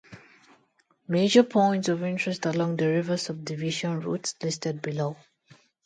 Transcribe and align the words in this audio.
Major 1.07 1.43
points 1.43 1.87
of 1.87 2.01
interest 2.01 2.47
along 2.47 2.77
the 2.77 2.87
River 2.87 3.17
Subdivision 3.17 3.99
route 3.99 4.33
listed 4.41 4.81
below. 4.81 5.15